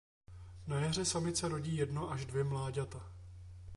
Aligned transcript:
Na 0.67 0.79
jaře 0.79 1.05
samice 1.05 1.47
rodí 1.47 1.77
jedno 1.77 2.11
až 2.11 2.25
dvě 2.25 2.43
mláďata. 2.43 3.11